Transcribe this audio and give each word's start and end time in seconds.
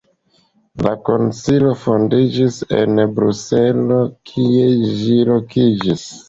La 0.85 0.93
Konsilio 1.09 1.73
fondiĝis 1.81 2.57
en 2.79 3.03
Bruselo, 3.19 3.99
kie 4.31 4.65
ĝi 5.03 5.21
lokiĝis. 5.33 6.09